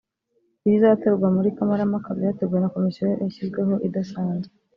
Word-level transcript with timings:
Ibizatorwa 0.67 1.27
muri 1.35 1.49
kamarampaka 1.57 2.09
byateguwe 2.17 2.59
na 2.61 2.71
komisiyo 2.75 3.05
yashyizweho 3.23 3.73
idasanzwe 3.87 4.53